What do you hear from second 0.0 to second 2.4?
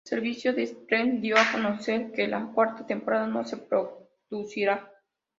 El servicio de streaming dio a conocer que